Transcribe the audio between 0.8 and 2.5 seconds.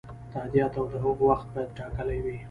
د هغو وخت باید ټاکلی وي.